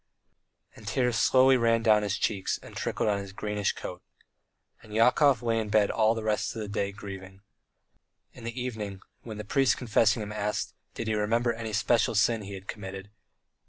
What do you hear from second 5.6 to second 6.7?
bed all the rest of the